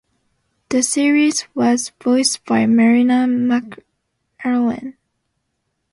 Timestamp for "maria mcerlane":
2.65-4.95